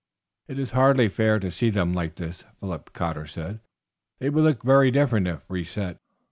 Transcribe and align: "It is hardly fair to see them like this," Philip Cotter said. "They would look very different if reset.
"It 0.47 0.57
is 0.57 0.71
hardly 0.71 1.09
fair 1.09 1.37
to 1.37 1.51
see 1.51 1.69
them 1.69 1.93
like 1.93 2.15
this," 2.15 2.43
Philip 2.59 2.91
Cotter 2.91 3.27
said. 3.27 3.59
"They 4.17 4.31
would 4.31 4.43
look 4.43 4.63
very 4.63 4.89
different 4.89 5.27
if 5.27 5.43
reset. 5.47 5.99